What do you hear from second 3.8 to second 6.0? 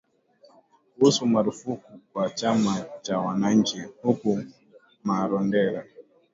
huko Marondera